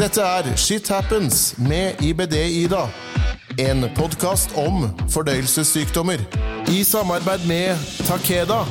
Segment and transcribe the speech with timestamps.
[0.00, 2.86] Dette er Shit Happens med IBD-Ida.
[3.60, 6.22] En podkast om fordøyelsessykdommer.
[6.72, 8.62] I samarbeid med Takeda.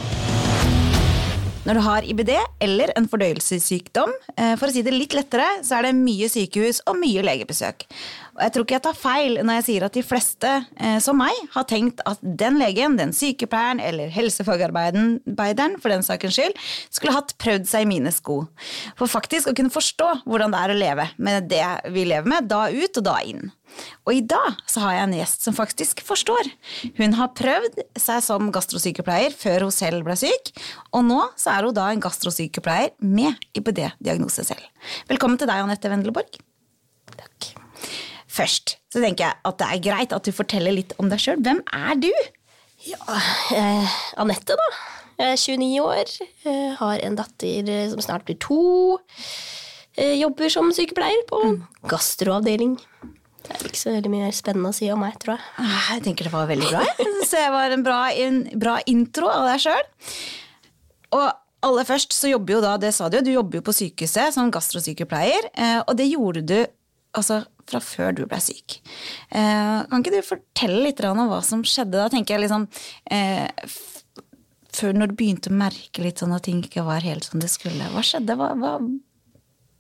[1.68, 2.32] Når du har IBD
[2.66, 6.82] eller en fordøyelsessykdom, eh, for å si det litt lettere, så er det mye sykehus
[6.90, 7.86] og mye legebesøk.
[8.40, 10.50] Og jeg tror ikke jeg tar feil når jeg sier at de fleste,
[10.80, 16.38] eh, som meg, har tenkt at den legen, den sykepleieren eller helsefagarbeideren for den sakens
[16.40, 16.56] skyld,
[16.88, 18.46] skulle hatt prøvd seg i mine sko.
[18.96, 22.48] For faktisk å kunne forstå hvordan det er å leve med det vi lever med,
[22.48, 23.50] da ut og da inn.
[24.08, 26.48] Og i dag så har jeg en gjest som faktisk forstår.
[26.96, 30.54] Hun har prøvd seg som gastrosykepleier før hun selv ble syk,
[30.96, 34.64] og nå så er hun da en gastrosykepleier med IBD-diagnose selv.
[35.12, 36.40] Velkommen til deg, Anette Wendelborg.
[37.20, 37.52] Takk.
[38.40, 41.42] Først så tenker jeg at det er greit at du forteller litt om deg sjøl.
[41.44, 42.12] Hvem er du?
[42.88, 43.20] Ja,
[43.56, 44.68] eh, Anette, da.
[45.20, 46.12] Jeg er 29 år,
[46.48, 49.00] Jeg har en datter eh, som snart blir to.
[50.00, 51.42] Jeg jobber som sykepleier på
[51.92, 52.78] gastroavdeling.
[53.44, 55.44] Det er ikke så veldig mye spennende å si om meg, tror jeg.
[55.60, 56.86] Ah, Jeg tenker det var veldig bra.
[56.88, 59.86] Jeg syns det var en bra, en bra intro av deg sjøl.
[61.20, 61.28] Og
[61.68, 64.36] aller først så jobber jo da, det sa du jo, du jobber jo på sykehuset
[64.36, 66.60] som gastrosykepleier, eh, og det gjorde du
[67.18, 68.80] altså fra før du ble syk.
[69.32, 72.08] Eh, Kan ikke du fortelle litt om hva som skjedde da?
[72.12, 72.68] tenker jeg liksom,
[73.12, 73.48] eh,
[74.80, 77.50] Før når du begynte å merke litt sånn at ting ikke var helt som det
[77.52, 77.88] skulle.
[77.94, 78.36] Hva skjedde?
[78.38, 78.74] Hva, hva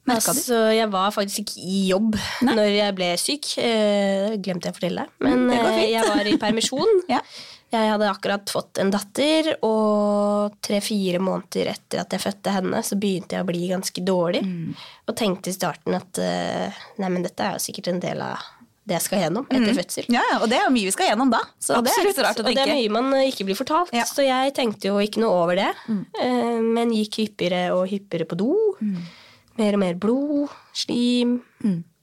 [0.10, 0.40] merka du?
[0.40, 3.52] Altså, jeg var faktisk ikke i jobb når jeg ble syk.
[3.62, 5.14] Eh, glemte jeg å fortelle deg.
[5.28, 5.94] Men eh, fint.
[5.94, 6.96] jeg var i permisjon.
[7.14, 7.22] Ja.
[7.70, 12.98] Jeg hadde akkurat fått en datter, og tre-fire måneder etter at jeg fødte henne, så
[12.98, 14.42] begynte jeg å bli ganske dårlig.
[14.42, 14.72] Mm.
[15.06, 18.48] Og tenkte i starten at eh, nei, men dette er jo sikkert en del av
[18.90, 20.08] det jeg skal gjennom etter fødsel.
[20.10, 21.44] Ja, ja, og det er jo mye vi skal gjennom da.
[21.62, 23.94] Så det er rart å Og det er mye man eh, ikke blir fortalt.
[23.94, 24.08] Ja.
[24.10, 26.72] Så jeg tenkte jo ikke noe over det, mm.
[26.74, 28.56] men gikk hyppigere og hyppigere på do.
[29.60, 31.38] Mer og mer blod, slim.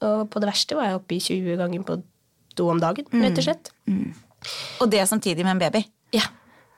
[0.07, 1.99] Og på det verste var jeg oppe i 20 ganger på
[2.57, 3.73] do om dagen, rett og slett.
[4.81, 5.85] Og det samtidig med en baby.
[6.17, 6.27] Ja,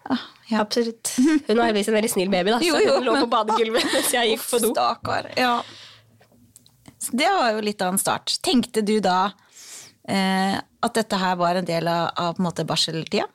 [0.09, 0.63] Ah, ja.
[0.63, 1.11] absolutt.
[1.49, 2.93] Hun var heldigvis en veldig snill baby, da, Jo, så jo.
[2.97, 4.71] hun lå på badegulvet mens jeg gikk på do.
[4.73, 5.27] Stakkar.
[5.37, 5.59] Ja.
[6.99, 8.39] Så det var jo litt av en start.
[8.43, 9.19] Tenkte du da
[10.09, 13.27] eh, at dette her var en del av, av på en måte barseltida?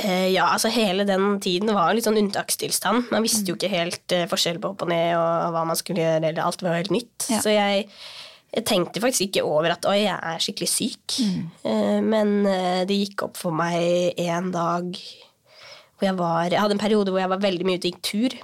[0.00, 3.10] Eh, ja, altså hele den tiden var litt sånn unntakstilstand.
[3.12, 6.00] Man visste jo ikke helt eh, forskjell på opp og ned og hva man skulle
[6.00, 7.28] gjøre, eller alt var helt nytt.
[7.28, 7.42] Ja.
[7.44, 7.90] Så jeg,
[8.52, 11.18] jeg tenkte faktisk ikke over at oi, jeg er skikkelig syk.
[11.64, 12.08] Mm.
[12.12, 14.90] men eh, det gikk opp for meg en dag
[15.96, 18.02] hvor jeg var Jeg hadde en periode hvor jeg var veldig mye ute og gikk
[18.02, 18.36] tur.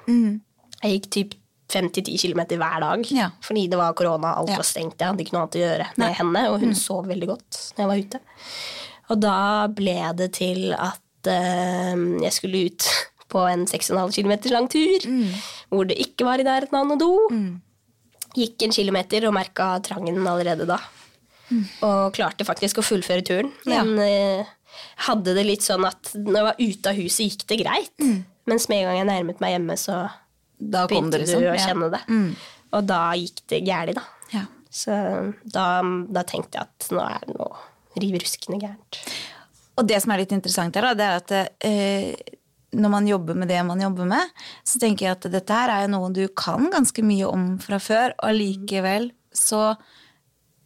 [0.78, 1.34] Jeg gikk typ
[1.68, 3.26] 5-10 km hver dag Ja.
[3.44, 4.56] fordi det var korona, alt Ja.
[4.56, 4.96] var stengt.
[4.98, 7.82] Jeg hadde ikke noe annet å gjøre med henne, og hun sov veldig godt når
[7.82, 8.20] jeg var ute.
[9.10, 9.36] Og da
[9.68, 12.88] ble det til at uh, jeg skulle ut
[13.32, 15.04] på en 6,5 km lang tur,
[15.68, 17.10] hvor det ikke var i nærheten av noe do.
[18.38, 20.78] Gikk en kilometer og merka trangen allerede da.
[21.82, 23.50] Og klarte faktisk å fullføre turen.
[23.66, 23.82] Ja.
[23.82, 24.50] Men eh,
[25.08, 28.04] hadde det litt sånn at når jeg var ute av huset, gikk det greit.
[28.48, 29.96] Mens med en gang jeg nærmet meg hjemme, så
[30.58, 31.42] Da kom det begynte liksom.
[31.42, 32.02] du å kjenne det.
[32.78, 34.04] Og da gikk det gærent, da.
[34.34, 34.44] Ja.
[34.68, 34.94] Så
[35.48, 35.66] da,
[36.12, 37.66] da tenkte jeg at nå er det noe
[37.98, 39.00] riv ruskende gærent.
[39.78, 42.36] Og det som er litt interessant her, da, det er at eh,
[42.76, 44.34] når man jobber med det man jobber med,
[44.66, 47.80] så tenker jeg at dette her er jo noe du kan ganske mye om fra
[47.80, 49.62] før, og likevel så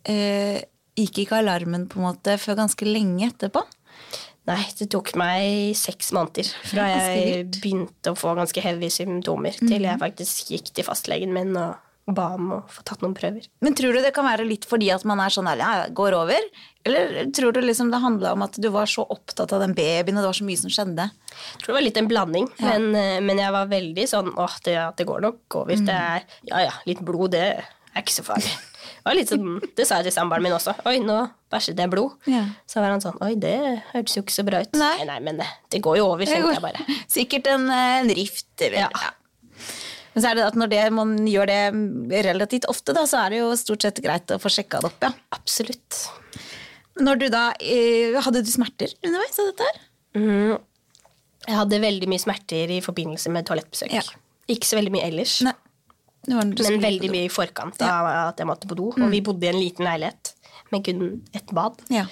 [0.09, 0.59] eh,
[0.99, 3.63] gikk ikke alarmen på en måte før ganske lenge etterpå.
[4.51, 9.87] Nei, det tok meg seks måneder fra jeg begynte å få ganske heavy symptomer, til
[9.87, 11.79] jeg faktisk gikk til fastlegen min og
[12.11, 13.45] ba om å få tatt noen prøver.
[13.63, 16.17] Men tror du det kan være litt fordi at man er sånn ærlig, ja, går
[16.19, 16.49] over?
[16.83, 20.19] Eller tror du liksom det handla om at du var så opptatt av den babyen,
[20.19, 21.07] og det var så mye som skjedde?
[21.31, 24.59] Jeg tror det var litt en blanding, men, eh, men jeg var veldig sånn åh,
[24.67, 25.87] det, det går nok over.
[25.87, 28.51] Det er, ja ja, litt blod, det er ikke så farlig.
[28.83, 29.47] Det, var litt sånn,
[29.79, 30.75] det sa jeg til samboeren min også.
[30.91, 31.21] Oi, nå
[31.53, 32.19] bæsjet jeg blod.
[32.31, 32.45] Ja.
[32.71, 33.57] Så var han sånn Oi, det
[33.93, 34.75] hørtes jo ikke så bra ut.
[34.79, 34.95] Nei.
[35.07, 36.87] nei, men det, det går jo over, tenkte jeg bare.
[37.11, 38.91] Sikkert en, eh, en rift, eller Ja.
[38.91, 39.11] ja.
[40.13, 43.33] Men så er det at når det, man gjør det relativt ofte, da, så er
[43.33, 45.13] det jo stort sett greit å få sjekka det opp, ja.
[45.33, 46.03] Absolutt.
[47.01, 49.81] Når du da, eh, Hadde du smerter underveis av dette her?
[50.21, 50.59] Mm.
[51.49, 53.95] Jeg hadde veldig mye smerter i forbindelse med toalettbesøk.
[53.97, 54.05] Ja.
[54.53, 55.57] Ikke så veldig mye ellers, Nei.
[56.29, 58.93] Men veldig mye i forkant av at jeg måtte på do.
[58.95, 60.37] Og vi bodde i en liten leilighet
[60.71, 61.03] med kun
[61.35, 61.81] et bad.
[61.91, 62.05] Ja.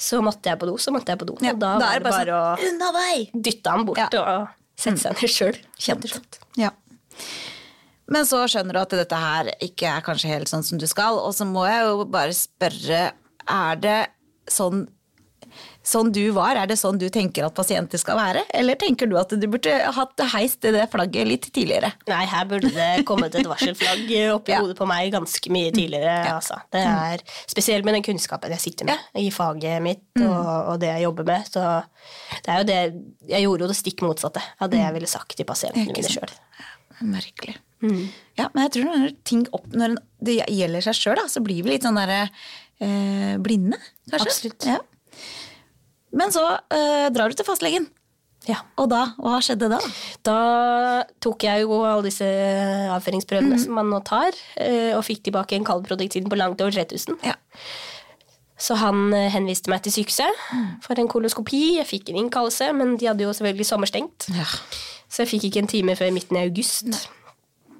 [0.00, 1.36] Så måtte jeg på do, så måtte jeg på do.
[1.38, 5.30] Og da, var det bare, å sånn, å dytte han bort og sette seg ned
[5.36, 5.60] sjøl.
[7.18, 7.52] Ja.
[8.14, 11.16] Men så skjønner du at dette her ikke er kanskje helt sånn som du skal,
[11.16, 13.06] og så må jeg jo bare spørre,
[13.48, 14.00] er det
[14.52, 14.84] sånn
[15.84, 18.40] sånn du var, er det sånn du tenker at pasienter skal være?
[18.56, 21.90] Eller tenker du at du burde hatt heist det flagget litt tidligere?
[22.08, 24.62] Nei, her burde det kommet et varselflagg oppi Ja.
[24.64, 26.16] hodet på meg ganske mye tidligere.
[26.32, 26.56] Altså.
[26.72, 30.88] Det er Spesielt med den kunnskapen jeg sitter med i faget mitt og, og det
[30.94, 31.52] jeg jobber med.
[31.52, 31.62] Så
[32.44, 32.80] det er jo det
[33.28, 36.32] Jeg gjorde jo det stikk motsatte av det jeg ville sagt til pasientene mine sjøl.
[37.02, 37.56] Merkelig.
[38.38, 41.74] Ja, men jeg tror når ting opp, når det gjelder seg sjøl, så blir vi
[41.74, 44.30] litt sånn derre eh, blinde, kanskje.
[44.30, 44.68] Absolutt.
[44.68, 44.78] Ja.
[46.14, 47.90] Men så eh, drar du til fastlegen.
[48.48, 48.60] Ja.
[48.80, 49.06] Og da?
[49.16, 49.78] Hva skjedde da?
[50.26, 50.38] Da
[51.24, 52.26] tok jeg jo alle disse
[52.92, 57.20] avføringsprøvene som man nå tar, eh, og fikk tilbake en kaldproduktin på langt over 3000.
[57.24, 57.38] Ja.
[58.60, 60.44] Så han eh, henviste meg til sykehuset
[60.84, 61.78] for en koloskopi.
[61.80, 64.28] Jeg fikk en innkallelse, men de hadde jo selvfølgelig sommerstengt.
[64.34, 64.48] ja.
[65.14, 66.88] Så jeg fikk ikke en time før midten av august.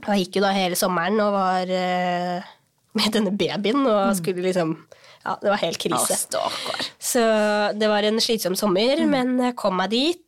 [0.05, 2.53] Og jeg gikk jo da hele sommeren og var uh,
[2.94, 4.76] med denne babyen og skulle liksom
[5.25, 6.19] Ja, det var helt krise.
[7.00, 7.25] Så
[7.75, 10.21] det var en slitsom sommer, men jeg kom meg dit,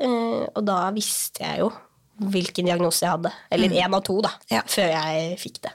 [0.00, 1.70] Uh, og da visste jeg jo
[2.20, 3.32] hvilken diagnose jeg hadde.
[3.50, 4.60] Eller én av to, da, Ja.
[4.66, 5.72] før jeg fikk det.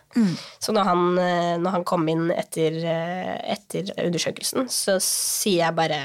[0.60, 5.76] Så når han, eh, når han kom inn etter, eh, etter undersøkelsen, så sier jeg
[5.76, 6.00] bare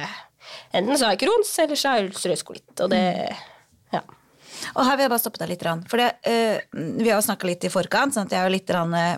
[0.75, 2.81] Enten så har jeg Crohns, eller så har jeg ulcerøs kolitt.
[2.81, 3.37] Og det
[3.93, 4.01] Ja.
[4.77, 5.63] Og her vil jeg bare stoppe deg litt.
[5.89, 8.67] For det, eh, vi har jo snakka litt i forkant, sånn at jeg er litt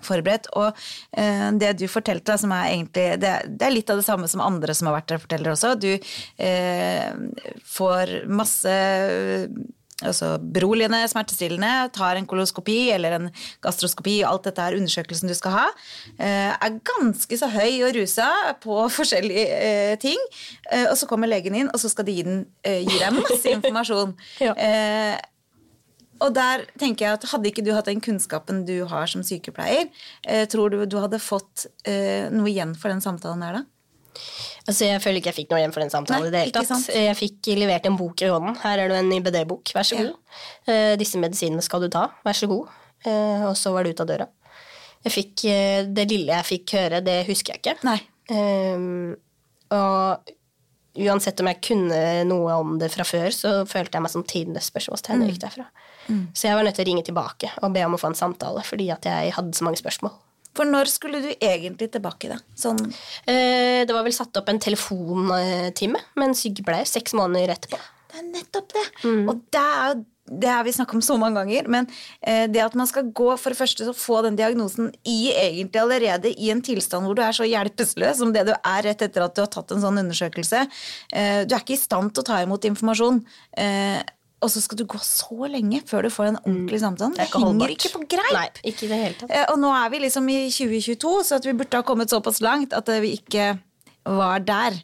[0.04, 0.46] forberedt.
[0.54, 0.74] Og
[1.14, 4.40] eh, det du fortalte, som er egentlig det, det er litt av det samme som
[4.40, 5.78] andre som har vært der, forteller også.
[5.80, 5.98] Du
[6.38, 7.12] eh,
[7.64, 9.48] får masse
[10.06, 13.28] altså beroligende, smertestillende, tar en koloskopi eller en
[13.64, 15.66] gastroskopi, alt dette er undersøkelsen du skal ha,
[16.18, 18.28] eh, er ganske så høy og rusa
[18.62, 20.20] på forskjellige eh, ting.
[20.70, 23.52] Eh, og så kommer legen inn, og så skal de gi, den, gi deg masse
[23.56, 24.16] informasjon.
[24.42, 24.56] Ja.
[26.22, 29.88] Og der tenker jeg at Hadde ikke du hatt den kunnskapen du har som sykepleier,
[30.52, 33.71] tror du du hadde fått noe igjen for den samtalen der, da?
[34.68, 36.28] Altså, Jeg føler ikke jeg fikk noe igjen for den samtalen.
[36.28, 36.90] Nei, det hele tatt.
[36.94, 38.58] Jeg fikk levert en bok i hånden.
[38.62, 39.72] Her er det en IBD-bok.
[39.74, 40.04] Vær så Ja.
[40.10, 40.16] god.
[40.68, 42.08] Eh, disse medisinene skal du ta.
[42.24, 42.68] Vær så god.
[43.06, 44.28] Uh, og så var det ut av døra.
[45.02, 47.74] Jeg fikk, uh, det lille jeg fikk høre, det husker jeg ikke.
[48.30, 49.16] Ehm,
[49.74, 50.30] og
[51.02, 54.70] uansett om jeg kunne noe om det fra før, så følte jeg meg som tidenes
[54.70, 55.66] spørsmålstegn da jeg gikk derfra.
[56.34, 58.62] Så jeg var nødt til å ringe tilbake og be om å få en samtale,
[58.66, 60.12] fordi at jeg hadde så mange spørsmål.
[60.56, 62.38] For når skulle du egentlig tilbake, da?
[62.58, 62.80] Sånn
[63.26, 67.78] Eh, det var vel satt opp en telefontime med en sykepleier seks måneder etterpå.
[68.12, 68.86] Det er nettopp det.
[69.30, 70.02] Og det er jo
[70.32, 71.88] det har vi snakket om så mange ganger, men
[72.20, 75.80] eh, det at man skal gå for det første så få den diagnosen i egentlig
[75.82, 79.26] allerede i en tilstand hvor du er så hjelpeløs som det du er rett etter
[79.26, 80.62] at du har tatt en sånn undersøkelse.
[81.12, 83.22] Eh, du er ikke i stand til å ta imot informasjon.
[84.42, 87.14] Og så skal du gå så lenge før du får en ordentlig samtale.
[87.14, 87.74] Det, er henger holdbart.
[87.76, 88.32] ikke på greip.
[88.34, 89.30] Nei, ikke det hele tatt.
[89.30, 92.74] Eh, Og nå er vi liksom i 2022, så vi burde ha kommet såpass langt
[92.74, 93.52] at eh, vi ikke
[94.08, 94.80] var der.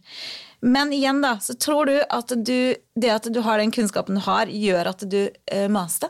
[0.62, 4.22] Men igjen, da, så tror du at du, det at du har den kunnskapen du
[4.26, 5.20] har, gjør at du
[5.54, 6.08] uh, maste?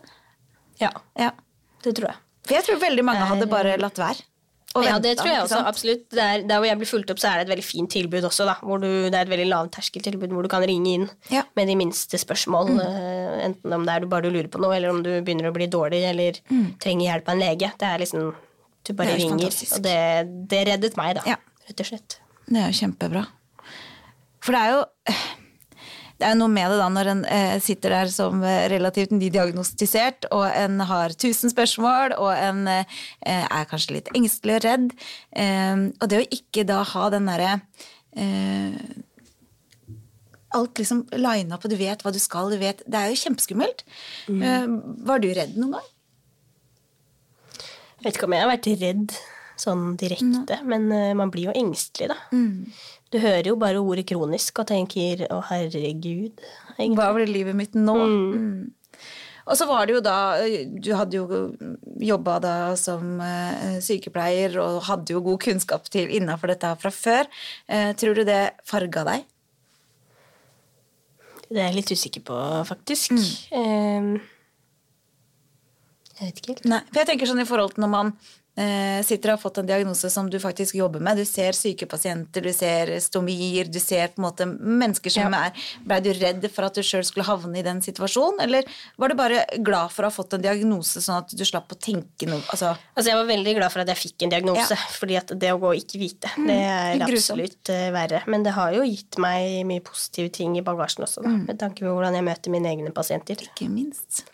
[0.81, 1.33] Ja, Ja.
[1.85, 2.21] det tror jeg.
[2.49, 4.25] For jeg tror veldig mange hadde bare latt være.
[4.79, 6.05] Og ja, det tror jeg også, absolutt.
[6.15, 8.47] Der, der hvor jeg blir fulgt opp, så er det et veldig fint tilbud også,
[8.49, 8.55] da.
[8.63, 11.43] Hvor du, det er et veldig lavterskeltilbud hvor du kan ringe inn Ja.
[11.43, 11.53] Mm.
[11.61, 12.71] med de minste spørsmål.
[12.79, 12.83] Mm.
[13.49, 15.55] enten om det er du bare du lurer på noe, eller om du begynner å
[15.55, 16.39] bli dårlig, eller
[16.81, 17.73] trenger hjelp av en lege.
[17.79, 18.35] Det er liksom
[18.89, 19.13] Du bare Mm.
[19.15, 19.39] Er ringer.
[19.39, 19.77] fantastisk.
[19.77, 21.23] Og det, det reddet meg, da.
[21.27, 21.37] Ja.
[21.69, 22.19] Rett og slett.
[22.49, 23.27] Det er jo kjempebra.
[24.41, 24.85] For det er jo
[26.19, 30.27] det er noe med det da når en eh, sitter der som eh, relativt nydiagnostisert,
[30.35, 34.89] og en har tusen spørsmål, og en eh, er kanskje litt engstelig og redd.
[35.39, 37.61] Eh, og det å ikke da ha den derre
[38.17, 38.81] eh,
[40.57, 43.83] Alt liksom lina på, du vet hva du skal, du vet Det er jo kjempeskummelt.
[44.33, 44.69] Eh,
[45.05, 45.91] var du redd noen gang?
[47.99, 49.19] Jeg vet ikke om jeg har vært redd
[49.59, 52.19] sånn direkte, men eh, man blir jo engstelig, da.
[52.33, 52.71] Mm.
[53.13, 56.43] Du hører jo bare ordet kronisk og tenker 'å, herregud'.
[56.79, 56.97] egentlig.
[56.97, 57.97] Hva blir livet mitt nå?
[57.97, 58.73] Mm.
[59.49, 60.45] Og så var det jo da
[60.81, 61.25] Du hadde jo
[61.99, 67.27] jobba da som eh, sykepleier og hadde jo god kunnskap til innafor dette fra før.
[67.67, 69.25] Eh, tror du det farga deg?
[71.49, 72.37] Det er jeg litt usikker på,
[72.69, 73.17] faktisk.
[73.17, 74.19] Mm.
[74.19, 74.21] Eh,
[76.19, 76.67] jeg vet ikke helt.
[76.69, 78.13] Nei, for jeg tenker sånn i forhold til når man
[79.07, 81.17] sitter og har fått en diagnose som du faktisk jobber med.
[81.21, 85.45] Du ser syke pasienter, du ser stomier, du ser på en måte mennesker som Ja.
[85.47, 85.53] er
[85.87, 88.65] Blei du redd for at du sjøl skulle havne i den situasjonen, eller
[88.99, 91.79] var du bare glad for å ha fått en diagnose, sånn at du slapp å
[91.79, 94.77] tenke noe altså, Altså, jeg var veldig glad for at jeg fikk en diagnose, Ja.
[94.99, 97.39] fordi at det å gå og ikke vite, det er grusomt.
[97.39, 98.23] absolutt eh, verre.
[98.27, 101.81] Men det har jo gitt meg mye positive ting i bagasjen også, da, med tanke
[101.87, 103.37] på hvordan jeg møter mine egne pasienter.
[103.37, 104.25] Ikke minst.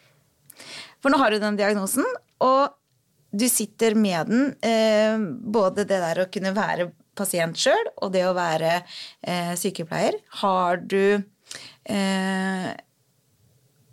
[1.02, 2.04] For nå har du den diagnosen,
[2.40, 2.73] og
[3.34, 5.18] du sitter med den, eh,
[5.58, 10.18] både det der å kunne være pasient sjøl og det å være eh, sykepleier.
[10.40, 11.22] Har du
[11.90, 12.70] eh,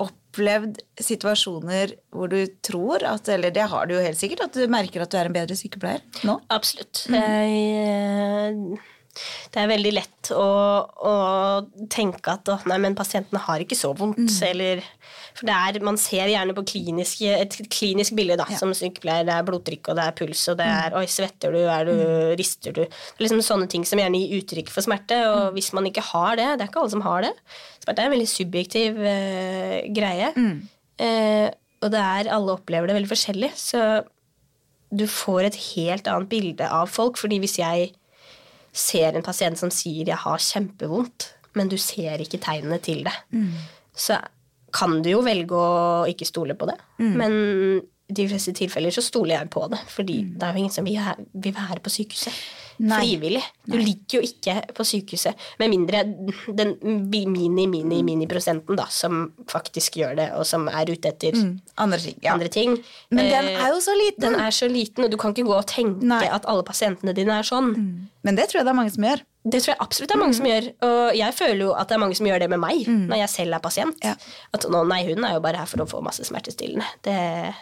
[0.02, 4.72] opplevd situasjoner hvor du tror at Eller det har du jo helt sikkert, at du
[4.72, 6.40] merker at du er en bedre sykepleier nå?
[6.54, 7.06] Absolutt.
[7.12, 7.52] Jeg,
[7.86, 8.90] eh,
[9.52, 10.48] det er veldig lett å,
[10.88, 11.14] å
[11.92, 14.32] tenke at å, nei, men pasientene har ikke så vondt.
[14.48, 14.84] Eller,
[15.36, 19.28] for det er, man ser gjerne på klinisk, et klinisk bilde da, som sykepleier.
[19.28, 21.96] Det er blodtrykk, og det er puls, og det er oi, svetter du, er du,
[22.40, 22.84] rister du?
[22.88, 25.20] Det er liksom sånne ting som gjerne gir uttrykk for smerte.
[25.32, 27.34] Og hvis man ikke har det, det er ikke alle som har det.
[27.84, 30.32] Smerte er en veldig subjektiv eh, greie.
[31.02, 31.48] Eh,
[31.82, 33.52] og det er, alle opplever det veldig forskjellig.
[33.60, 33.82] Så
[34.92, 37.18] du får et helt annet bilde av folk.
[37.20, 37.92] fordi hvis jeg
[38.74, 43.14] ser en pasient som sier 'jeg har kjempevondt', men du ser ikke tegnene til det,
[43.96, 44.20] så
[44.74, 46.78] kan du jo velge å ikke stole på det.
[46.98, 50.72] Men i de fleste tilfeller så stoler jeg på det, fordi det er jo ingen
[50.72, 52.34] som vil være på sykehuset.
[52.82, 52.98] Nei.
[53.04, 53.44] Frivillig.
[53.70, 56.00] Du ligger jo ikke på sykehuset, med mindre
[56.58, 56.72] den
[57.62, 61.38] mini-mini-mini-prosenten da, som faktisk gjør det, og som er ute etter
[61.82, 62.18] Andre ting.
[62.24, 62.34] Ja.
[62.34, 62.78] andre ting.
[63.12, 64.22] Men den Eh, er jo så liten.
[64.22, 66.26] den er så liten, og du kan ikke gå og tenke Nei.
[66.28, 68.08] at alle pasientene dine er sånn.
[68.24, 69.22] Men det tror jeg det er mange som gjør.
[69.44, 70.74] Det tror jeg absolutt det er mange som gjør.
[70.86, 73.30] Og jeg føler jo at det er mange som gjør det med meg når jeg
[73.30, 73.98] selv er pasient.
[74.04, 74.16] Ja.
[74.54, 76.86] At nå, nei, hun er jo bare her for å få masse smertestillende.
[77.02, 77.54] Det,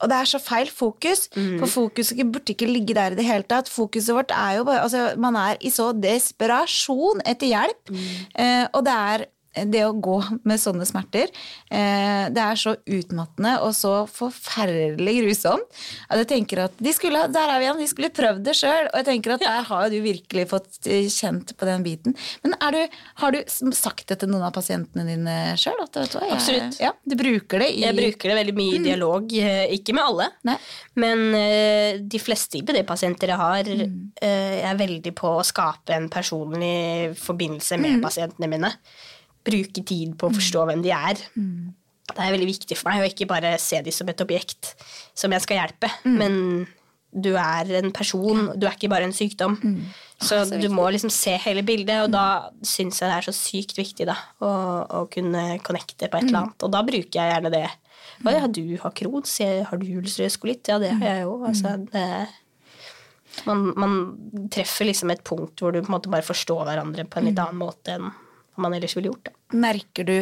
[0.00, 1.58] Og det er så feil fokus, Mm.
[1.60, 3.68] for fokuset burde ikke ligge der i det hele tatt.
[3.68, 7.96] Fokuset vårt er jo bare Altså, man er i så desperasjon etter hjelp, Mm.
[8.34, 9.24] eh, og det er
[9.64, 10.16] det å gå
[10.48, 11.30] med sånne smerter,
[11.70, 17.24] eh, det er så utmattende og så forferdelig grusomt at jeg tenker at de skulle,
[17.32, 19.88] Der er vi igjen, de skulle prøvd det sjøl, og jeg tenker at der har
[19.92, 22.16] du virkelig fått eh, kjent på den biten.
[22.44, 23.40] Men er du, har du
[23.76, 25.80] sagt det til noen av pasientene dine sjøl?
[25.86, 26.78] Absolutt.
[26.82, 29.32] Ja, du bruker det i jeg bruker det veldig mye i dialog.
[29.32, 30.56] eh, Ikke med alle, Nei.
[31.02, 31.24] men
[32.08, 33.98] de fleste IBD-pasienter jeg har, mm.
[34.20, 38.72] er veldig på å skape en personlig forbindelse med pasientene mine.
[39.46, 41.20] Bruke tid på å forstå hvem de er.
[42.06, 44.74] Det er veldig viktig for meg å ikke bare se dem som et objekt
[45.16, 46.66] som jeg skal hjelpe, men
[47.16, 49.56] du er en person, du er ikke bare en sykdom.
[50.20, 53.76] Så, du må liksom se hele bildet, og da syns jeg det er så sykt
[53.78, 54.50] viktig da, å,
[55.00, 56.66] å kunne connecte på et eller annet.
[56.66, 57.66] Og da bruker jeg gjerne det.
[58.24, 60.68] Å ja, du har Crohns, har du ulcerøs kolitt?
[60.70, 61.38] Ja, det har jeg jo.
[61.48, 62.06] Altså, det,
[63.48, 63.96] man, man
[64.52, 67.42] treffer liksom et punkt hvor du på en måte bare forstår hverandre på en litt
[67.42, 68.08] annen måte enn
[68.62, 69.28] man ellers ville gjort.
[69.28, 69.58] Da.
[69.66, 70.16] Merker du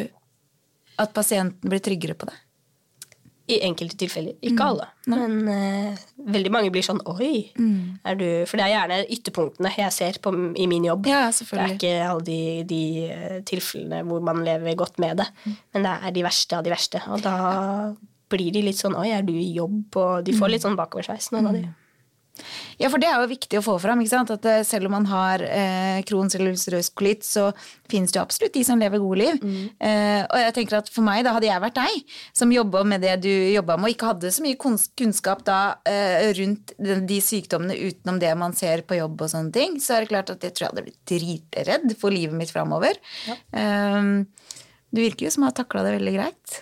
[1.01, 2.37] at pasienten blir tryggere på det?
[3.45, 4.39] I enkelte tilfeller.
[4.41, 4.87] Ikke alle.
[5.13, 7.51] Men uh, veldig mange blir sånn Oi!
[8.09, 11.11] Er du For det er gjerne ytterpunktene jeg ser på, i min jobb.
[11.11, 12.81] Ja, det er ikke alle de, de
[13.13, 15.29] eh, tilfellene hvor man lever godt med det.
[15.45, 17.05] Men det er de verste av de verste.
[17.13, 17.37] Og da
[18.33, 19.93] blir de litt sånn Oi, er du i jobb?
[19.93, 21.67] Og de får litt sånn bakoversveis, noen av de.
[22.81, 24.01] Ja, for det er jo viktig å få fram.
[24.03, 24.33] ikke sant?
[24.35, 27.49] At eh, selv om man har eh, Crohns eller ulcerøs kolitt, så
[27.91, 29.45] finnes det jo absolutt de som lever gode liv.
[29.79, 33.05] Eh, og jeg tenker at for meg, da hadde jeg vært deg, som jobba med
[33.05, 37.21] det du jobba med, og ikke hadde så mye kunnskap da eh, rundt de, de
[37.23, 40.45] sykdommene utenom det man ser på jobb og sånne ting, så er det klart at
[40.45, 42.99] jeg tror jeg hadde blitt dritredd for livet mitt framover.
[43.29, 44.03] Eh,
[44.95, 46.61] du virker jo som å ha takla det veldig greit.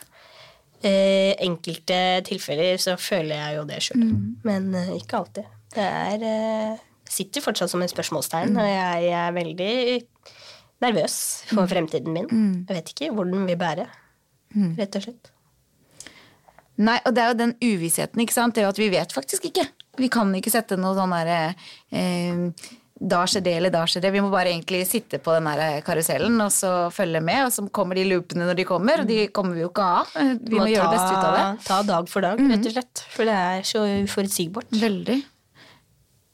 [0.83, 4.01] Eh, enkelte tilfeller så føler jeg jo det sjøl,
[4.43, 5.51] men eh, ikke alltid.
[5.73, 9.73] Det er eh, sitter fortsatt som et spørsmålstegn, og jeg er veldig
[10.83, 11.17] nervøs
[11.53, 12.29] for fremtiden min.
[12.69, 13.87] Jeg vet ikke hvor den vil bære,
[14.79, 15.31] rett og slett.
[16.83, 18.55] Nei, og det er jo den uvissheten, ikke sant.
[18.57, 19.67] Det er jo at vi vet faktisk ikke.
[20.01, 21.53] Vi kan ikke sette noe sånn derre
[21.93, 22.71] eh,
[23.03, 24.13] Da skjer det, eller da skjer det.
[24.15, 27.67] Vi må bare egentlig sitte på den der karusellen og så følge med, og så
[27.75, 30.15] kommer de loopene når de kommer, og de kommer vi jo ikke av.
[30.17, 31.45] Eh, Vi må, gjøre det beste ut av det.
[31.69, 33.05] Ta dag for dag, rett og slett.
[33.13, 34.73] For det er så uforutsigbart.
[34.81, 35.19] Veldig.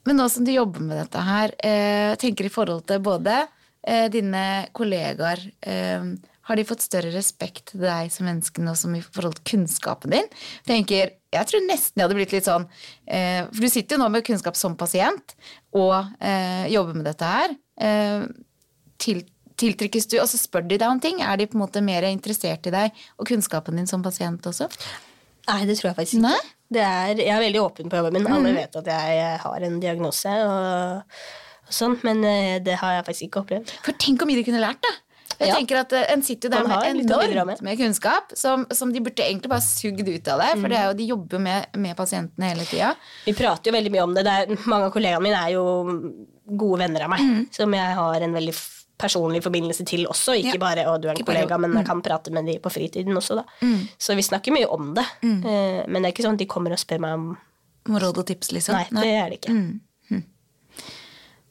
[0.09, 3.43] Men nå som du jobber med dette her, eh, tenker i forhold til både
[3.85, 6.09] eh, dine kollegaer eh,
[6.49, 10.15] Har de fått større respekt til deg som menneske nå som i forhold til kunnskapen
[10.15, 10.31] din?
[10.65, 12.65] Tenker, Jeg tror nesten jeg hadde blitt litt sånn
[13.05, 15.37] eh, For du sitter jo nå med kunnskap som pasient
[15.77, 17.53] og eh, jobber med dette her.
[17.77, 18.25] Eh,
[18.97, 19.21] til,
[19.61, 21.21] tiltrykkes du, og så spør de deg om ting.
[21.21, 24.71] Er de på en måte mer interessert i deg og kunnskapen din som pasient også?
[25.51, 26.31] Nei, det tror jeg faktisk ikke.
[26.31, 26.58] Nei?
[26.69, 26.75] Mhm.
[26.77, 28.27] Det er, jeg er veldig åpen på jobben min.
[28.31, 31.03] Alle vet at jeg har en diagnose og,
[31.65, 33.71] og sånn, men eh, det har jeg faktisk ikke opplevd.
[33.85, 34.91] For tenk hvor mye de kunne lært, da.
[35.39, 35.55] Jeg Ja.
[35.55, 37.77] tenker at eh, En sitter jo der med enormt med.
[37.79, 40.59] kunnskap som, som de burde egentlig bare sugd ut av deg.
[40.59, 42.93] For det er jo, de jobber med, med pasientene hele tida.
[43.25, 44.25] Vi prater jo veldig mye om det.
[44.27, 45.63] det er, mange av kollegaene mine er jo
[46.45, 47.45] gode venner av meg, Mm.
[47.55, 48.53] som jeg har en veldig
[48.99, 50.35] personlig forbindelse til også.
[50.37, 50.59] Ikke Ja.
[50.59, 53.35] bare 'å, du er en kollega', men jeg kan prate med de på fritiden også,
[53.39, 53.43] da.
[53.97, 55.05] Så vi snakker mye om det.
[55.23, 55.45] Mhm.
[55.45, 57.37] Eh, men det er ikke sånn at de kommer og spør meg om
[57.87, 58.75] Noe råd og tips, liksom?
[58.75, 60.23] Nei, det er det ikke.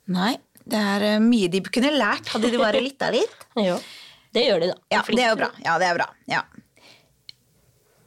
[0.08, 0.36] Nei,
[0.68, 3.34] det er eh, mye de kunne lært, hadde de bare lytta litt.
[3.56, 3.78] Jo,
[4.32, 4.76] det gjør de, da.
[4.92, 5.48] Ja, det er jo bra.
[5.64, 6.06] Ja, det er bra.
[6.30, 6.42] Ja.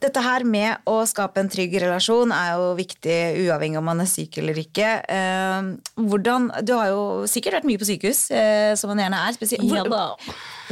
[0.02, 4.10] Dette her med å skape en trygg relasjon er jo viktig uavhengig om man er
[4.10, 4.88] syk eller ikke.
[5.06, 9.38] Eh, hvordan, du har jo sikkert vært mye på sykehus, eh, som man gjerne er.
[9.38, 9.70] Spesielt.
[9.70, 9.86] Ja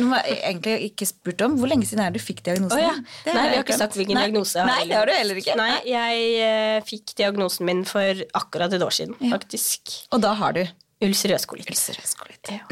[0.08, 2.78] har jeg egentlig ikke spurt om Hvor lenge siden er det du fikk diagnosen?
[2.78, 3.34] Oh, ja.
[3.34, 4.26] Nei, vi har ikke sagt hvilken Nei.
[4.28, 4.66] diagnose.
[4.66, 5.56] Nei, det har du heller ikke.
[5.60, 9.96] Nei, jeg eh, fikk diagnosen min for akkurat et år siden, faktisk.
[10.14, 10.62] Og da har du
[11.04, 11.70] Ulcerøs kolitt.
[11.72, 12.50] ulcerøs kolitt.
[12.52, 12.66] Ja.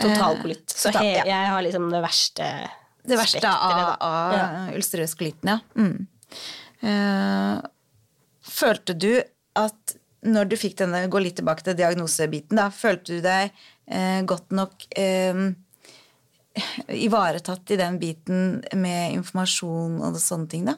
[0.00, 0.66] Totalkolitt.
[0.70, 1.24] Så total- ja.
[1.28, 2.46] jeg har liksom det verste
[3.06, 4.46] Det verste av, av Ja.
[4.76, 5.58] ulcerøs kolitten, ja.
[5.76, 6.06] Mm.
[6.80, 7.60] Uh,
[8.46, 9.12] følte du
[9.58, 13.50] at når du fikk denne, gå litt tilbake til diagnosebiten, da, følte du deg
[13.92, 15.48] uh, godt nok uh,
[16.92, 20.76] ivaretatt i den biten med informasjon og sånne ting, da?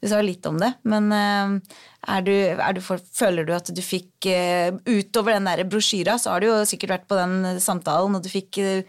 [0.00, 3.68] Du sa jo litt om det, men er du, er du for, føler du at
[3.68, 4.24] du fikk
[4.88, 8.30] Utover den der brosjyra, så har du jo sikkert vært på den samtalen, og du
[8.32, 8.88] fikk du,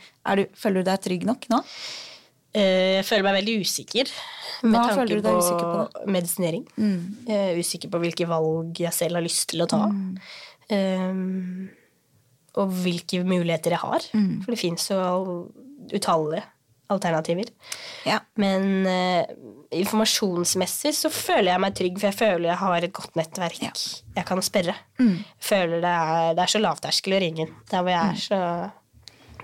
[0.56, 1.60] Føler du deg trygg nok nå?
[2.54, 4.10] Eh, Jeg føler meg veldig usikker
[4.64, 6.66] med Hva tanke på, usikker på medisinering.
[6.78, 9.86] Jeg er usikker på hvilke valg jeg selv har lyst til å ta.
[10.72, 11.70] Um,
[12.60, 14.06] og hvilke muligheter jeg har.
[14.44, 15.52] For det fins jo all-
[15.96, 16.44] utallige
[16.92, 17.48] alternativer.
[18.06, 18.20] Ja.
[18.36, 19.24] Men uh,
[19.72, 23.62] informasjonsmessig så føler jeg meg trygg, for jeg føler jeg har et godt nettverk.
[23.64, 23.72] Ja.
[24.20, 24.76] Jeg kan spørre.
[25.00, 27.56] Jeg føler det er, det er så lavterskel å ringe inn.
[27.72, 28.40] Der hvor jeg er, så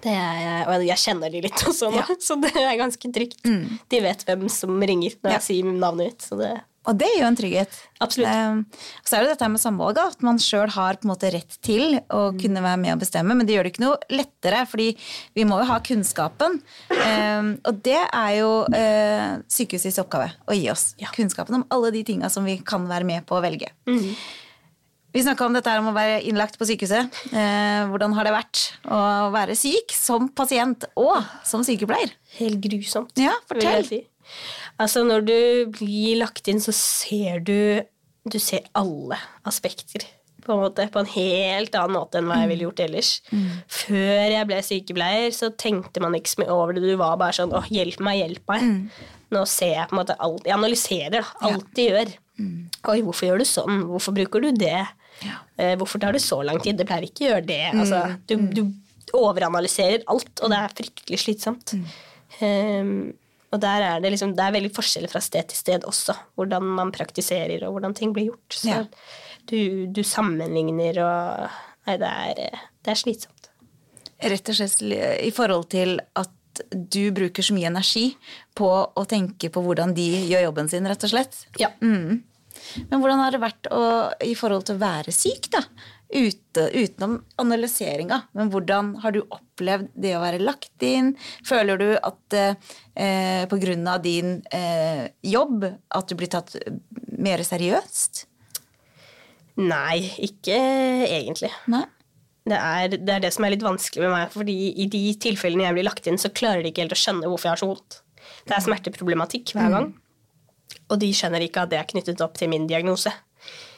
[0.06, 3.42] er, Og jeg kjenner de litt også nå, så det er ganske trygt.
[3.90, 5.38] De vet hvem som ringer når Ja.
[5.40, 6.22] jeg sier navnet mitt.
[6.22, 6.52] Så det,
[6.88, 7.74] Og det er jo en trygghet.
[8.00, 8.30] Absolutt.
[8.32, 11.58] Eh, så er det dette med samvalg, at man sjøl har på en måte rett
[11.66, 14.94] til å kunne være med og bestemme, men det gjør det ikke noe lettere, fordi
[15.36, 16.62] vi må jo ha kunnskapen.
[16.92, 20.94] Eh, og det er jo eh, sykehusets oppgave å gi oss.
[21.02, 21.12] Ja.
[21.12, 23.74] Kunnskapen om alle de tinga som vi kan være med på å velge.
[25.18, 27.10] Vi snakka om dette her om å være innlagt på sykehuset.
[27.32, 29.00] Eh, hvordan har det vært å
[29.34, 32.12] være syk som pasient og som sykepleier?
[32.38, 33.16] helt grusomt.
[33.18, 33.88] Ja, fortell.
[33.88, 34.04] si.
[34.78, 35.40] Altså, når du
[35.80, 37.82] blir lagt inn, så ser du
[38.30, 39.16] Du ser alle
[39.48, 40.04] aspekter.
[40.44, 43.12] På en, måte, på en helt annen måte enn hva jeg ville gjort ellers.
[43.72, 46.84] Før jeg ble sykepleier, så tenkte man ikke så mye over det.
[46.84, 48.92] Du var bare sånn 'Å, hjelp meg, hjelp meg'.
[49.32, 52.14] Nå ser jeg på en måte alt Jeg analyserer da, alt de gjør.
[52.92, 53.82] Oi, hvorfor gjør du sånn?
[53.90, 54.86] Hvorfor bruker du det?
[55.58, 56.78] Eh, hvorfor tar det så lang tid?
[56.78, 57.62] Det pleier ikke å gjøre det.
[57.74, 58.62] Altså, du, du
[59.18, 61.74] overanalyserer alt, og det er fryktelig slitsomt.
[62.42, 63.14] Um,
[63.56, 66.66] og der er det liksom Det er veldig forskjeller fra sted til sted også, hvordan
[66.78, 68.58] man praktiserer og hvordan ting blir gjort.
[68.60, 68.82] Så Ja.
[69.48, 71.50] du, du sammenligner og
[71.88, 73.46] Nei, det er, det er slitsomt.
[74.20, 74.82] rett og slett
[75.24, 76.34] i forhold til at
[76.74, 78.10] du bruker så mye energi
[78.58, 81.38] på å tenke på hvordan de gjør jobben sin, rett og slett.
[81.62, 81.70] Ja.
[81.80, 82.24] Mm.
[82.90, 83.84] Men hvordan har det vært å,
[84.24, 85.64] i forhold til å være syk, da?
[86.08, 88.22] Ute, utenom analyseringa.
[88.38, 91.12] Men hvordan har du opplevd det å være lagt inn?
[91.48, 96.56] Føler du at eh, av din eh, jobb at du blir tatt
[97.20, 98.24] mer seriøst?
[99.58, 100.58] Nei, ikke
[101.10, 101.52] egentlig.
[101.72, 101.84] Nei?
[102.48, 105.66] Det er, det er det som er litt vanskelig med meg, fordi i de tilfellene
[105.66, 107.72] jeg blir lagt inn, så klarer de ikke helt å skjønne hvorfor jeg har så
[107.74, 107.98] vondt.
[108.48, 109.90] Det er smerteproblematikk hver gang,
[110.88, 113.12] og de skjønner ikke at det er knyttet opp til min diagnose.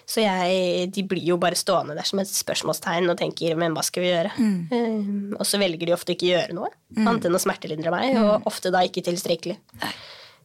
[0.10, 3.84] Så jeg, de blir jo bare stående der som et spørsmålstegn og tenker 'men hva
[3.86, 7.41] skal vi gjøre?' Um, og så velger de ofte ikke gjøre noe, annet enn å
[7.41, 9.60] smertelindre meg, og ofte da ikke tilstrekkelig.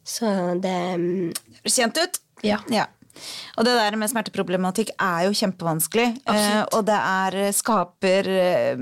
[0.05, 0.29] Så
[0.61, 1.33] det um,
[1.65, 2.21] kjent ut?
[2.69, 2.85] Ja.
[3.57, 6.21] Og det der med smerteproblematikk er jo kjempevanskelig.
[6.29, 8.77] uh, og det er, skaper eh,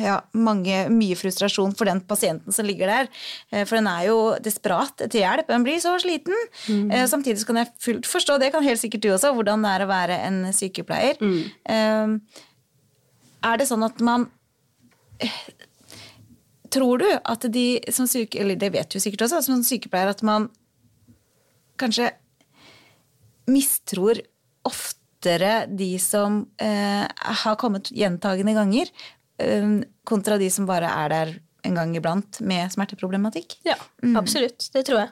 [0.00, 3.10] ja, mange, mye frustrasjon for den pasienten som ligger der.
[3.52, 5.50] Eh, for den er jo desperat etter hjelp.
[5.52, 6.34] Den blir så sliten.
[6.66, 6.90] Mm.
[7.08, 9.84] samtidig så kan jeg fullt forstå, det kan helt sikkert du også, hvordan det er
[9.84, 11.20] å være en sykepleier.
[11.20, 12.20] Mm.
[13.46, 14.28] er det sånn at man
[15.20, 15.40] eh,
[16.76, 18.40] Tror du at de som syke...
[18.42, 20.48] Eller det vet du sikkert også, som sykepleier, at man
[21.80, 22.10] kanskje
[23.46, 24.18] mistror
[24.66, 27.04] oftere de som eh,
[27.42, 29.15] har kommet gjentagende ganger, eh,
[30.06, 31.34] kontra de som bare er der
[31.66, 33.58] en gang iblant med smerteproblematikk.
[33.66, 33.76] Ja,
[34.18, 34.68] absolutt.
[34.72, 35.10] Det tror jeg.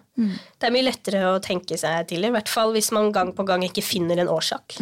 [0.58, 3.46] Det er mye lettere å tenke seg til, i hvert fall hvis man gang på
[3.48, 4.78] gang ikke finner en årsak.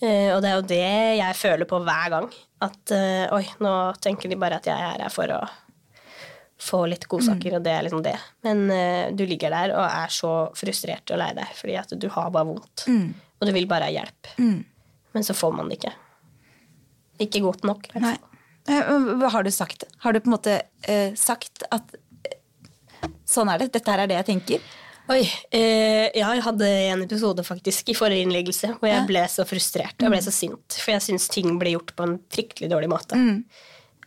[0.00, 0.88] Eh, og det er jo det
[1.20, 2.26] jeg føler på hver gang.
[2.64, 5.42] At eh, oi, nå tenker de bare at jeg er her for å
[6.56, 8.14] få litt godsaker, og det er liksom det.
[8.46, 12.06] Men uh, du ligger der og er så frustrert og lei deg fordi at du
[12.14, 12.86] har bare vondt.
[13.36, 14.30] Og du vil bare ha hjelp.
[15.12, 15.92] Men så får man det ikke.
[17.26, 17.84] Ikke godt nok.
[17.90, 18.14] i hvert Nei.
[18.16, 18.35] fall.
[18.66, 19.84] Hva har du sagt?
[20.02, 20.56] Har du på en måte
[20.88, 21.94] eh, sagt at
[22.26, 24.66] eh, sånn er det, dette her er det jeg tenker?
[25.12, 25.20] Oi,
[25.54, 29.06] eh, ja, jeg hadde en episode faktisk i forrige innleggelse hvor jeg Ja.
[29.06, 29.94] ble så frustrert.
[30.02, 33.14] Jeg ble så sint, for jeg syns ting ble gjort på en fryktelig dårlig måte.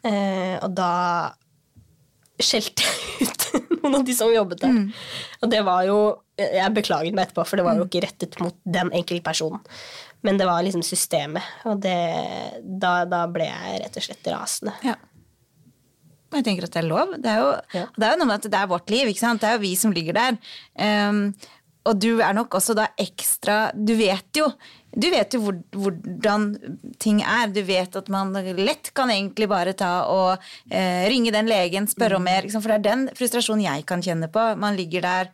[0.03, 0.91] Eh, og da
[2.39, 3.47] skjelte jeg ut
[3.83, 4.75] noen av de som jobbet der.
[5.43, 5.99] Og det var jo
[6.39, 9.59] Jeg beklaget meg etterpå, for det var jo ikke rettet mot den enkeltpersonen.
[10.21, 11.95] Men det var liksom systemet, og det,
[12.63, 14.73] da, da ble jeg rett og slett rasende.
[14.83, 14.97] Ja.
[16.35, 17.13] Jeg tenker at det er lov.
[17.17, 17.85] Det er jo, Ja.
[17.95, 19.07] det er jo noe med at det er vårt liv.
[19.09, 19.41] ikke sant?
[19.41, 20.35] Det er jo vi som ligger der.
[20.75, 21.21] Um,
[21.89, 24.51] og du er nok også da ekstra Du vet jo
[24.89, 26.47] du vet jo hvor, hvordan
[27.01, 27.51] ting er.
[27.53, 30.41] Du vet at man lett kan egentlig bare ta og
[30.73, 32.41] eh, ringe den legen, spørre om mer.
[32.45, 34.47] Liksom, for det er den frustrasjonen jeg kan kjenne på.
[34.59, 35.29] Man ligger der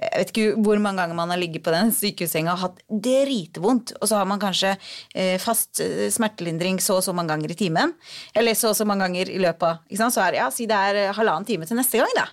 [0.00, 3.94] Jeg vet ikke hvor mange ganger man har ligget på den sykehussenga og hatt dritvondt,
[3.98, 4.76] og så har man kanskje
[5.14, 7.96] eh, fast eh, smertelindring så og så mange ganger i timen.
[8.36, 9.82] Eller så og så mange ganger i løpet av?
[10.12, 12.28] Så er det, ja, Si det er eh, halvannen time til neste gang, da.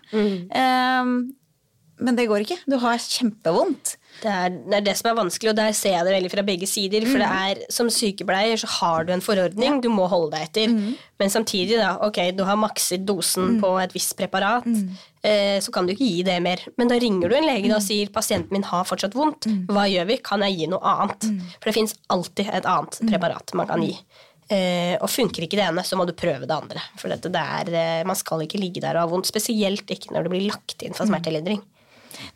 [0.62, 1.20] Ehm,
[2.00, 2.60] men det går ikke.
[2.70, 3.96] Du har kjempevondt.
[4.22, 6.44] Det er, det er det som er vanskelig, og der ser jeg det veldig fra
[6.46, 7.06] begge sider.
[7.06, 10.74] For det er, som sykepleier så har du en forordning du må holde deg etter.
[11.22, 14.66] Men samtidig, da, ok, du har makset dosen på et visst preparat,
[15.26, 16.64] eh, så kan du ikke gi det mer.
[16.78, 19.50] Men da ringer du en lege og sier pasienten min har fortsatt vondt.
[19.70, 20.22] Hva gjør vi?
[20.26, 21.30] Kan jeg gi noe annet?
[21.60, 23.94] For det fins alltid et annet preparat man kan gi.
[24.50, 26.80] Eh, og funker ikke det ene, så må du prøve det andre.
[26.98, 30.14] For dette, det er, eh, man skal ikke ligge der og ha vondt, spesielt ikke
[30.16, 31.60] når det blir lagt inn for smertelindring.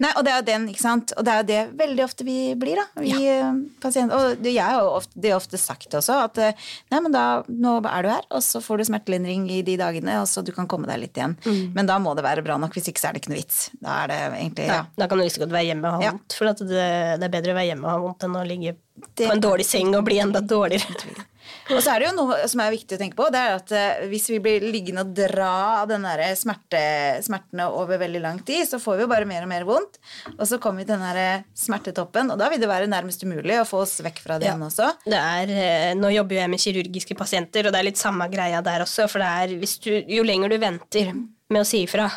[0.01, 1.13] Nei, og det er jo den, ikke sant?
[1.17, 3.01] Og det er jo det veldig ofte vi blir, da.
[3.01, 3.51] Vi ja.
[3.83, 4.15] pasienter.
[4.17, 7.15] Og det, jeg har jo ofte, det er ofte sagt også, at eh, nei, men
[7.15, 10.43] da, nå er du her, og så får du smertelindring i de dagene, og så
[10.45, 11.37] du kan komme deg litt igjen.
[11.75, 13.63] Men da må det være bra nok, hvis ikke så er det ikke noe vits.
[13.81, 14.83] Da er det egentlig Ja.
[14.97, 16.11] Da kan du like godt være hjemme og ha Ja.
[16.15, 16.37] vondt.
[16.37, 16.85] For at det,
[17.21, 18.75] det er bedre å være hjemme og ha vondt enn å ligge
[19.17, 21.25] på en dårlig seng og bli enda dårligere.
[21.71, 23.71] Og så er det jo noe som er viktig å tenke på, det er at
[23.75, 25.51] eh, hvis vi blir liggende og dra
[25.81, 26.81] av den der smerte,
[27.25, 29.99] smertene over veldig lang tid, så får vi jo bare mer og mer vondt.
[30.37, 33.59] Og så kommer vi til den der smertetoppen, og da vil det være nærmest umulig
[33.61, 34.57] å få oss vekk fra den Ja.
[34.67, 34.89] også.
[35.05, 38.27] Det er, eh, nå jobber jo jeg med kirurgiske pasienter, og det er litt samme
[38.31, 39.07] greia der også.
[39.11, 41.13] For det er, du, jo lenger du venter
[41.51, 42.09] med å si ifra,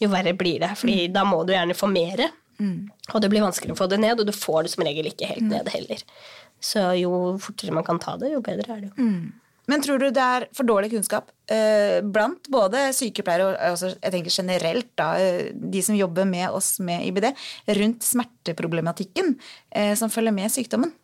[0.00, 0.72] jo verre blir det.
[0.76, 2.30] Fordi da må du gjerne få mere,
[3.12, 5.26] og det blir vanskelig å få det ned, og du får det som regel ikke
[5.28, 6.00] helt ned heller.
[6.62, 7.10] Så jo
[7.42, 9.10] fortere man kan ta det, jo bedre er det jo.
[9.66, 14.14] Men tror du det er for dårlig kunnskap eh, blant både sykepleiere og altså, jeg
[14.14, 17.32] tenker generelt da, eh, de som jobber med oss med IBD,
[17.80, 19.34] rundt smerteproblematikken
[19.74, 20.94] eh, som følger med sykdommen?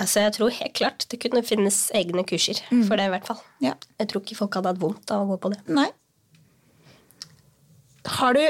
[0.00, 3.42] Altså, jeg tror helt klart det kunne finnes egne kurser for det, i hvert fall.
[3.62, 3.76] Ja.
[4.00, 5.60] Jeg tror ikke folk hadde hatt vondt av å gå på det.
[5.70, 5.90] Nei.
[8.18, 8.42] Har du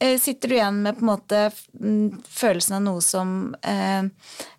[0.00, 1.40] Sitter du igjen med på en måte
[1.76, 4.06] mm, følelsen av noe som eh,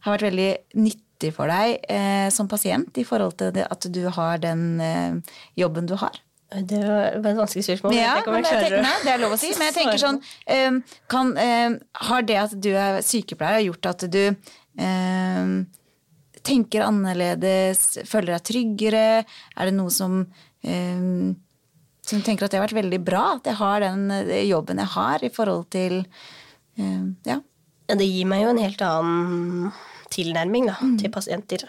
[0.05, 4.03] har vært veldig nyttig for deg eh, som pasient i forhold til det at du
[4.13, 6.21] har den eh, jobben du har?
[6.51, 7.93] Det var et vanskelig spørsmål.
[7.95, 10.17] Ja, jeg jeg jeg tenker, nei, det er lov å si, men jeg tenker sånn
[10.51, 11.77] eh, kan, eh,
[12.09, 15.53] Har det at du er sykepleier, gjort at du eh,
[16.43, 19.05] tenker annerledes, føler deg tryggere?
[19.55, 20.25] Er det noe som
[20.61, 21.07] eh,
[22.11, 24.91] som tenker at det har vært veldig bra at jeg har den eh, jobben jeg
[24.97, 26.01] har i forhold til
[26.77, 27.39] eh, Ja.
[27.91, 29.71] Det gir meg jo en helt annen
[30.13, 30.93] tilnærming da, Mm.
[31.01, 31.65] til pasienter.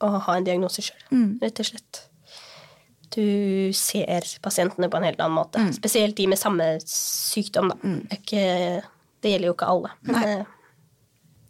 [0.00, 2.00] Å ha en diagnose sjøl, rett og slett.
[3.12, 5.60] Du ser pasientene på en helt annen måte.
[5.60, 5.72] Mm.
[5.76, 7.68] Spesielt de med samme sykdom.
[7.68, 7.76] Da.
[7.84, 8.88] Det, er ikke,
[9.22, 9.90] det gjelder jo ikke alle.
[10.08, 10.44] Men, eh,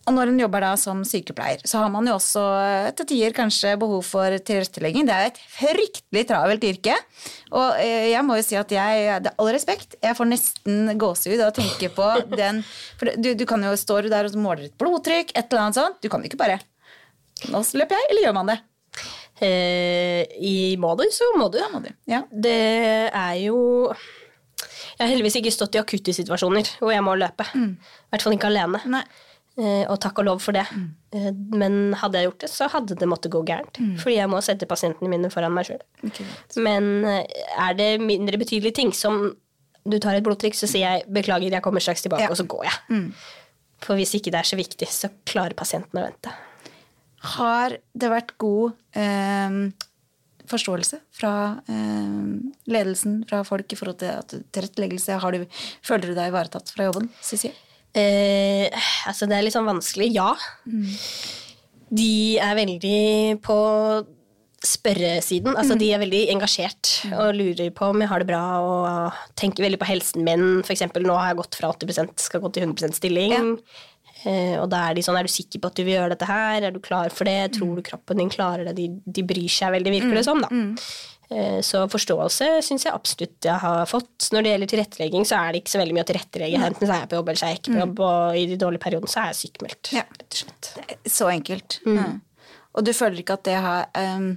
[0.03, 3.35] Og når en jobber da som sykepleier, så har man jo også eh, til tider
[3.37, 5.07] kanskje behov for tilrettelegging.
[5.07, 6.97] Det er jo et fryktelig travelt yrke.
[7.55, 10.91] Og eh, jeg må jo si at jeg, det er all respekt, jeg får nesten
[10.99, 12.09] gåsehud av å tenke på
[12.41, 12.61] den
[12.99, 16.03] For du, du kan jo stå der og måler et blodtrykk, et eller annet sånt.
[16.03, 16.59] Du kan jo ikke bare
[17.51, 18.59] Nå løper jeg, eller gjør man det?
[19.43, 21.59] eh, I må du, så må du.
[21.63, 21.91] Da må du.
[22.11, 22.23] Ja.
[22.31, 22.59] Det
[23.09, 23.59] er jo
[23.93, 27.47] Jeg har heldigvis ikke stått i akutte situasjoner hvor jeg må løpe.
[27.55, 28.83] I hvert fall ikke alene.
[28.93, 29.03] Nei.
[29.61, 30.65] Eh, og takk og lov for det.
[30.73, 30.89] Mm.
[31.61, 33.77] men hadde jeg gjort det, så hadde det måttet gå gærent.
[34.01, 35.83] Fordi jeg må sette pasientene mine foran meg sjøl.
[36.09, 36.25] Okay.
[36.65, 37.27] Men eh,
[37.61, 39.35] er det mindre betydelige ting, som
[39.85, 42.31] du tar et blodtrykk, så sier jeg 'beklager, jeg kommer straks tilbake', Ja.
[42.31, 43.13] og så går jeg.
[43.83, 46.33] For hvis ikke det er så viktig, så klarer pasienten å vente.
[47.37, 49.51] Har det vært god eh,
[50.49, 52.23] forståelse fra eh,
[52.73, 55.19] ledelsen, fra folk i forhold til tilretteleggelse?
[55.83, 57.53] Føler du deg ivaretatt fra jobben, Sissi?
[57.95, 58.69] Eh,
[59.07, 60.11] altså, det er litt sånn vanskelig.
[60.15, 60.33] Ja.
[61.93, 63.59] De er veldig på
[64.63, 65.57] spørresiden.
[65.59, 69.65] Altså, De er veldig engasjert og lurer på om jeg har det bra og tenker
[69.67, 70.63] veldig på helsen min.
[70.63, 73.59] For eksempel, nå har jeg gått fra 80% skal gå til 100% stilling.
[74.23, 76.29] Eh, og da er de sånn Er du sikker på at du vil gjøre dette
[76.29, 76.63] her?
[76.63, 77.57] Er du klar for det?
[77.57, 78.77] Tror du kroppen din klarer det?
[78.79, 78.87] De,
[79.19, 80.41] de bryr seg veldig, virker det som.
[80.45, 80.49] da.
[81.33, 84.29] Eh, Så forståelse syns jeg absolutt jeg har fått.
[84.35, 86.63] Når det gjelder tilrettelegging, så er det ikke så veldig mye å tilrettelegge.
[86.69, 88.47] Enten så er jeg på jobb, eller så er jeg ikke på jobb, og i
[88.53, 90.05] de dårlige periodene så er jeg sykmeldt, Ja.
[90.13, 90.73] Rett og slett.
[91.19, 91.81] Så enkelt.
[91.87, 92.09] Ja.
[92.75, 94.31] Og du føler ikke at det har um,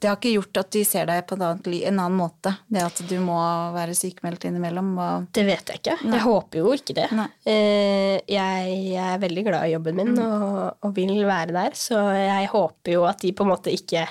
[0.00, 2.54] Det har ikke gjort at de ser deg på en annen, en annen måte?
[2.72, 3.36] Det at du må
[3.74, 4.94] være sykemeldt innimellom?
[4.96, 5.96] Og Det vet jeg ikke.
[6.08, 7.08] Jeg håper jo ikke det.
[7.12, 12.48] Uh, Jeg er veldig glad i jobben min og, og vil være der, så jeg
[12.48, 14.06] håper jo at de på en måte ikke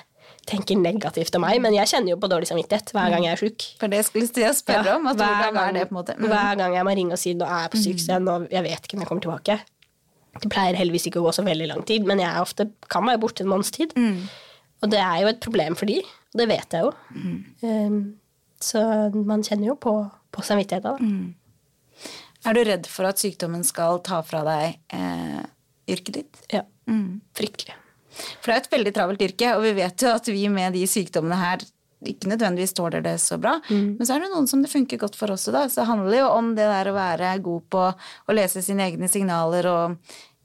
[0.50, 3.42] tenker negativt om meg, men jeg kjenner jo på dårlig samvittighet hver gang jeg er
[3.42, 3.66] sjuk.
[3.82, 5.10] for det skulle jeg spørre om.
[5.10, 5.88] Hver, gang, det?
[5.92, 6.26] Mm.
[6.26, 8.88] hver gang jeg må ringe og si nå er jeg på sykested, og jeg vet
[8.88, 9.60] ikke når jeg kommer tilbake.
[10.40, 13.22] Det pleier heldigvis ikke å gå så veldig lang tid, men jeg ofte kan være
[13.22, 13.94] borte en måneds tid.
[13.98, 14.30] Mm.
[14.84, 16.00] Og det er jo et problem for de,
[16.34, 16.94] og det vet jeg jo.
[17.16, 17.40] Mm.
[17.66, 18.00] Um,
[18.64, 18.82] så
[19.16, 19.94] man kjenner jo på,
[20.36, 20.96] på samvittigheten.
[20.96, 20.98] Da.
[21.00, 21.36] Mm.
[22.48, 25.42] Er du redd for at sykdommen skal ta fra deg eh,
[25.92, 26.42] yrket ditt?
[26.54, 26.64] Ja.
[26.88, 27.20] Mm.
[27.36, 27.76] Fryktelig.
[28.42, 30.86] For det er et veldig travelt yrke, og vi vet jo at vi med de
[30.88, 31.66] sykdommene her
[32.08, 33.58] ikke nødvendigvis tåler det så bra.
[33.70, 35.66] Men så er det noen som det funker godt for også, da.
[35.68, 39.10] Så det handler jo om det der å være god på å lese sine egne
[39.12, 39.98] signaler og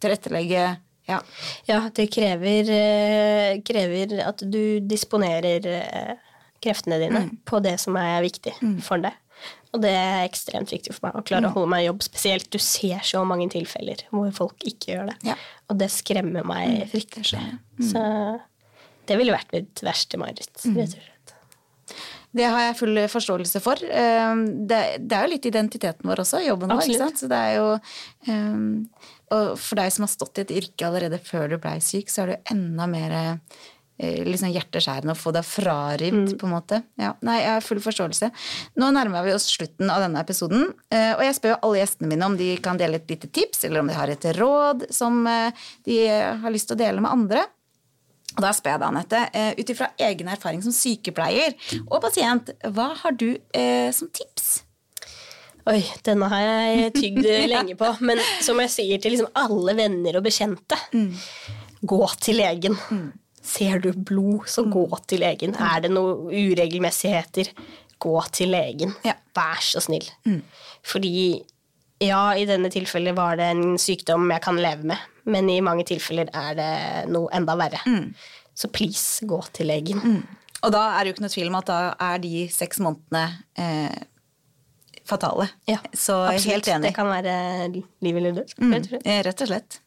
[0.02, 0.64] tilrettelegge.
[1.06, 1.20] Ja.
[1.68, 6.14] Ja, det krever, eh, krever at du disponerer eh,
[6.64, 7.38] kreftene dine Mm.
[7.44, 9.12] på det som er viktig for deg.
[9.74, 11.50] Og det er ekstremt viktig for meg å klare Mm.
[11.50, 12.02] å holde meg i jobb.
[12.02, 15.16] Spesielt du ser så mange tilfeller hvor folk ikke gjør det.
[15.24, 15.34] Ja.
[15.74, 17.42] Og det skremmer meg fryktelig.
[17.90, 18.02] Så
[19.08, 20.76] det ville vært mitt verste mareritt, Mm.
[20.78, 21.34] rett og slett.
[22.34, 23.78] Det har jeg full forståelse for.
[23.84, 24.34] Eh,
[24.66, 26.80] Det, det er jo litt identiteten vår også, jobben vår.
[26.80, 26.94] Absolutt.
[26.96, 27.20] Ikke sant?
[27.22, 27.68] Så det er jo
[28.26, 32.08] eh, Og for deg som har stått i et yrke allerede før du blei syk,
[32.12, 33.14] så er det jo enda mer
[33.98, 36.80] liksom hjerteskjærende å få deg frarivd, på en måte.
[37.00, 38.30] Ja, nei, jeg har full forståelse.
[38.80, 42.10] Nå nærmer vi oss slutten av denne episoden, eh, og jeg spør jo alle gjestene
[42.10, 45.22] mine om de kan dele et lite tips, eller om de har et råd som
[45.30, 47.46] eh, de har lyst til å dele med andre.
[48.34, 51.54] Og da spør jeg deg, Anette, eh, ut ifra egen erfaring som sykepleier
[51.84, 54.64] og pasient, hva har du eh, som tips?
[55.70, 57.94] Oi, denne har jeg tygd lenge på.
[58.04, 60.76] Men som jeg sier til liksom alle venner og bekjente
[61.84, 62.76] Gå til legen.
[63.44, 65.52] Ser du blod, så gå til legen.
[65.60, 67.50] Er det noen uregelmessigheter,
[68.00, 68.94] gå til legen.
[69.04, 69.12] Ja.
[69.36, 70.06] Vær så snill.
[70.84, 71.42] Fordi
[72.04, 75.84] ja, i denne tilfellet var det en sykdom jeg kan leve med, men i mange
[75.88, 76.70] tilfeller er det
[77.12, 77.80] noe enda verre.
[78.54, 80.24] Så please, gå til legen.
[80.64, 81.78] Og da er det jo ikke noe tvil om at da
[82.12, 83.24] er de seks månedene
[83.60, 84.02] eh,
[85.04, 85.48] fatale.
[85.68, 86.46] Ja, Så absolutt.
[86.52, 86.88] helt enig.
[86.88, 87.34] Det kan være
[87.74, 88.54] liv eller død.
[89.28, 89.80] rett og slett.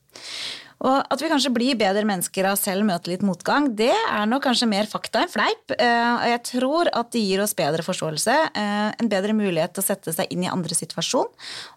[0.85, 4.43] Og at vi kanskje blir bedre mennesker av selv møte litt motgang, det er nok
[4.45, 5.73] kanskje mer fakta enn fleip.
[5.73, 9.81] Eh, Og jeg tror at det gir oss bedre forståelse, eh, en bedre mulighet til
[9.81, 11.31] å sette seg inn i andre situasjon,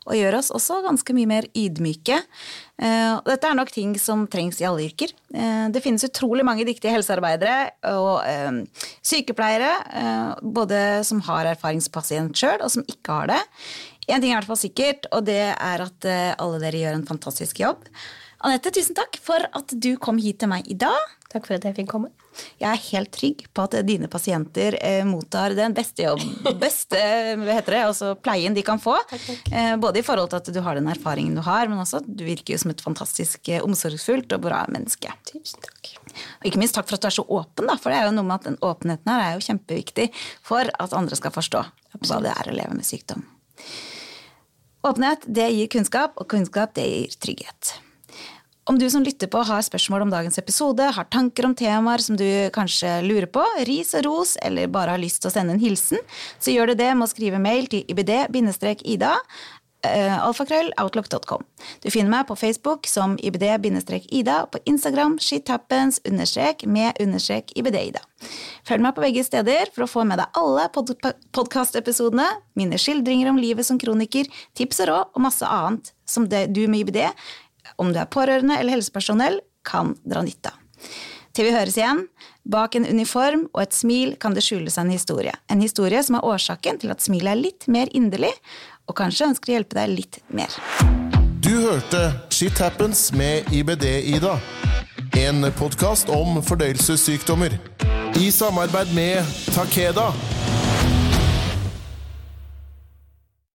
[0.05, 2.21] og gjør oss også ganske mye mer ydmyke.
[2.81, 5.13] Eh, Dette er nok ting som trengs i alle yrker.
[5.31, 8.25] Det finnes utrolig mange dyktige helsearbeidere og
[9.07, 13.41] sykepleiere, både som har erfaringspasient sjøl, og som ikke har det.
[14.09, 16.09] Én ting er i hvert fall sikkert, og det er at
[16.41, 17.87] alle dere gjør en fantastisk jobb.
[18.41, 20.97] Anette, tusen takk for at du kom hit til meg i dag.
[21.31, 22.09] Takk for at jeg fikk komme.
[22.59, 26.23] Jeg er helt trygg på at dine pasienter eh, mottar den beste jobb,
[26.63, 27.01] beste
[27.37, 28.95] hva heter det, altså pleien de kan få.
[29.51, 32.09] Eh, både i forhold til at du har den erfaringen du har, men også at
[32.09, 35.13] du virker jo som et fantastisk eh, omsorgsfullt og bra menneske.
[35.29, 35.93] Tusen takk.
[36.41, 38.17] Og ikke minst takk for at du er så åpen, da, for det er jo
[38.17, 40.09] noe med at den åpenheten her er jo kjempeviktig
[40.47, 41.67] for at andre skal forstå
[42.01, 43.27] hva det er å leve med sykdom.
[44.87, 47.77] Åpenhet det gir kunnskap, og kunnskap det gir trygghet.
[48.65, 52.17] Om du som lytter på har spørsmål om dagens episode, har tanker om temaer som
[52.17, 55.63] du kanskje lurer på, ris og ros, eller bare har lyst til å sende en
[55.63, 56.03] hilsen,
[56.39, 59.15] så gjør du det med å skrive mail til ibd-ida,
[59.89, 61.49] eh, alfakrølloutlook.com.
[61.81, 68.05] Du finner meg på Facebook som ibd-ida, og på Instagram shithappens med understrek ibd-ida.
[68.69, 70.93] Følg meg på begge steder for å få med deg alle pod
[71.33, 76.67] podkastepisodene, mine skildringer om livet som kroniker, tips og råd og masse annet som du
[76.69, 77.07] med IBD,
[77.81, 80.61] om du er pårørende eller helsepersonell, kan dra nytte av.
[81.37, 82.03] Til vi høres igjen,
[82.51, 85.35] bak en uniform og et smil kan det skjule seg en historie.
[85.53, 88.33] En historie som er årsaken til at smilet er litt mer inderlig,
[88.91, 90.51] og kanskje ønsker å hjelpe deg litt mer.
[91.41, 92.03] Du hørte
[92.35, 94.35] Shit Happens med IBD-Ida.
[95.21, 97.55] En podkast om fordøyelsessykdommer.
[98.19, 100.11] I samarbeid med Takeda.